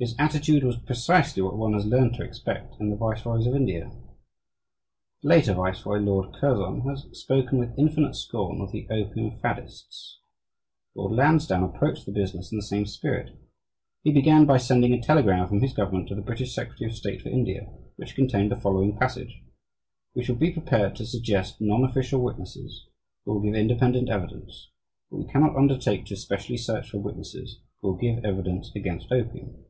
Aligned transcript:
His 0.00 0.14
attitude 0.16 0.62
was 0.62 0.76
precisely 0.76 1.42
what 1.42 1.56
one 1.58 1.72
has 1.72 1.84
learned 1.84 2.14
to 2.14 2.22
expect 2.22 2.76
in 2.78 2.90
the 2.90 2.94
viceroys 2.96 3.48
of 3.48 3.56
India. 3.56 3.90
A 3.90 5.26
later 5.26 5.54
viceroy, 5.54 5.98
Lord 5.98 6.32
Curzon, 6.34 6.82
has 6.82 7.06
spoken 7.10 7.58
with 7.58 7.76
infinite 7.76 8.14
scorn 8.14 8.60
of 8.60 8.70
the 8.70 8.86
"opium 8.90 9.36
faddists." 9.40 10.20
Lord 10.94 11.14
Lansdowne 11.14 11.64
approached 11.64 12.06
the 12.06 12.12
business 12.12 12.52
in 12.52 12.58
the 12.58 12.62
same 12.62 12.86
spirit. 12.86 13.34
He 14.04 14.12
began 14.12 14.46
by 14.46 14.56
sending 14.58 14.92
a 14.92 15.02
telegram 15.02 15.48
from 15.48 15.62
his 15.62 15.72
government 15.74 16.06
to 16.10 16.14
the 16.14 16.22
British 16.22 16.54
Secretary 16.54 16.88
of 16.88 16.96
State 16.96 17.20
for 17.22 17.30
India, 17.30 17.64
which 17.96 18.14
contained 18.14 18.52
the 18.52 18.56
following 18.60 18.96
passage: 18.96 19.42
"We 20.14 20.22
shall 20.22 20.36
be 20.36 20.52
prepared 20.52 20.94
to 20.94 21.06
suggest 21.06 21.60
non 21.60 21.82
official 21.82 22.22
witnesses, 22.22 22.86
who 23.24 23.32
will 23.34 23.40
give 23.40 23.56
independent 23.56 24.10
evidence, 24.10 24.70
but 25.10 25.16
we 25.16 25.26
cannot 25.26 25.56
undertake 25.56 26.06
to 26.06 26.14
specially 26.16 26.56
search 26.56 26.88
for 26.90 26.98
witnesses 27.00 27.58
who 27.80 27.88
will 27.88 27.96
give 27.96 28.24
evidence 28.24 28.70
against 28.76 29.10
opium. 29.10 29.64